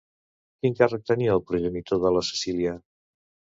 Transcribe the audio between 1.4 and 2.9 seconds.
progenitor de la Cecília?